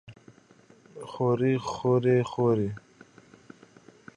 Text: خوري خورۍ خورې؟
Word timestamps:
خوري 1.11 1.53
خورۍ 1.69 2.19
خورې؟ 2.31 2.69